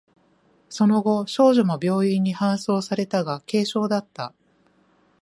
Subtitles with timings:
[0.67, 4.33] その後、少女も病院に搬送されたが、軽傷だった。